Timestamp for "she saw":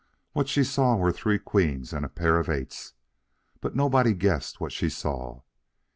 0.49-0.95, 4.71-5.41